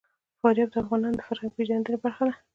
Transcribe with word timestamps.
فاریاب 0.39 0.69
د 0.71 0.75
افغانانو 0.83 1.17
د 1.17 1.21
فرهنګي 1.27 1.55
پیژندنې 1.57 1.97
برخه 2.03 2.23
ده. 2.27 2.33